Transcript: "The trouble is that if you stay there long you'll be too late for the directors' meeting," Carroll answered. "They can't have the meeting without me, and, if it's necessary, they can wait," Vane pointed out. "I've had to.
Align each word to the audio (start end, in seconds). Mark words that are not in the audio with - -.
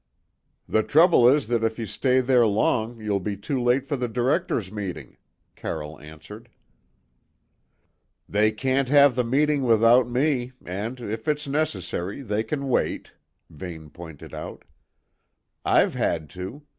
"The 0.67 0.81
trouble 0.81 1.29
is 1.29 1.45
that 1.49 1.63
if 1.63 1.77
you 1.77 1.85
stay 1.85 2.21
there 2.21 2.47
long 2.47 2.99
you'll 2.99 3.19
be 3.19 3.37
too 3.37 3.61
late 3.61 3.85
for 3.85 3.95
the 3.95 4.07
directors' 4.07 4.71
meeting," 4.71 5.15
Carroll 5.55 5.99
answered. 5.99 6.49
"They 8.27 8.51
can't 8.51 8.89
have 8.89 9.13
the 9.15 9.23
meeting 9.23 9.61
without 9.61 10.09
me, 10.09 10.53
and, 10.65 10.99
if 10.99 11.27
it's 11.27 11.47
necessary, 11.47 12.23
they 12.23 12.41
can 12.43 12.67
wait," 12.67 13.11
Vane 13.51 13.91
pointed 13.91 14.33
out. 14.33 14.63
"I've 15.63 15.93
had 15.93 16.31
to. 16.31 16.63